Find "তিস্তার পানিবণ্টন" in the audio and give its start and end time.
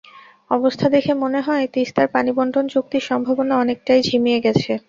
1.73-2.65